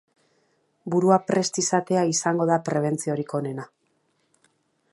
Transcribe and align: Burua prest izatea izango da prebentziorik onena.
Burua 0.93 1.17
prest 1.27 1.59
izatea 1.63 2.05
izango 2.13 2.47
da 2.53 2.57
prebentziorik 2.71 3.37
onena. 3.41 3.67